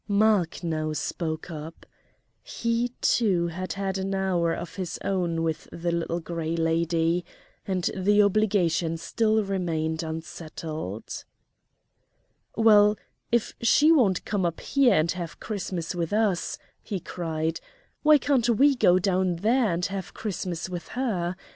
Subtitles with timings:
[0.07, 1.85] Mark now spoke up.
[2.41, 7.23] He, too, had had an hour of his own with the Little Gray Lady,
[7.67, 11.23] and the obligation still remained unsettled.
[12.55, 12.97] "Well,
[13.31, 17.59] if she won't come up here and have Christmas with us," he cried,
[18.01, 21.35] "why can't we go down there and have Christmas with her?